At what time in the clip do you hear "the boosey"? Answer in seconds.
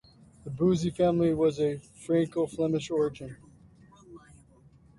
0.45-0.89